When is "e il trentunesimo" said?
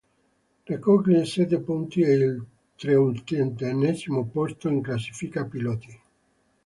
2.01-4.25